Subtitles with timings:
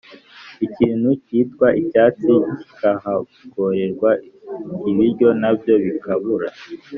[0.65, 4.09] Ikintu cyitwa icyatsi kikahagorerwa
[4.89, 6.49] Ibiryo na byo bikabura